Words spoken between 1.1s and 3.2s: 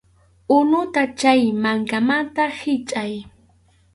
chay mankamanta hichʼay.